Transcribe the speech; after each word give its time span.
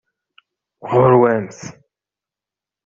Ɣur-wamt! 0.89 1.61